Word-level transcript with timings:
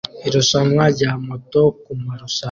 Irushanwa 0.27 0.83
rya 0.93 1.11
moto 1.25 1.61
kumarushanwa 1.81 2.29